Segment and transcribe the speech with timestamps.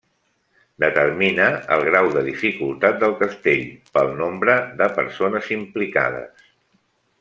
[0.83, 3.63] Determina el grau de dificultat del castell,
[3.99, 6.53] pel nombre de persones implicades.